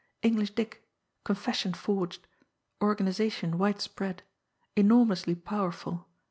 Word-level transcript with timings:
"English 0.23 0.49
Dick... 0.55 0.83
confession 1.23 1.75
forged... 1.75 2.27
organisation 2.81 3.59
widespread... 3.59 4.23
enormously 4.75 5.35
powerful 5.35 6.07